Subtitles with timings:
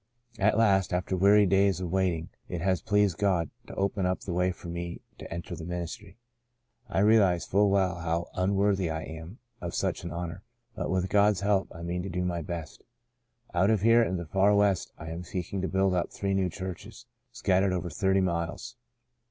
[0.39, 4.33] At last, after weary days of waiting, it has pleased God to open up the
[4.33, 6.17] way for me to enter the ministry.
[6.89, 10.41] I realize full well how unworthy I am of such an honour,
[10.73, 12.41] but with The Portion of Manasseh 1 15 God's help I mean to do my
[12.41, 12.83] best.
[13.53, 17.05] Out here in the far West I am seeking to build up three new churches,
[17.31, 18.77] scattered over thirty miles.